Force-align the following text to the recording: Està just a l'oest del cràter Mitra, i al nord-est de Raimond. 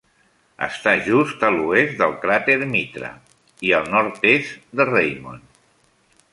Està 0.67 0.93
just 1.07 1.45
a 1.49 1.51
l'oest 1.57 1.93
del 1.99 2.15
cràter 2.23 2.57
Mitra, 2.73 3.13
i 3.69 3.77
al 3.81 3.87
nord-est 3.95 4.59
de 4.81 4.91
Raimond. 4.93 5.65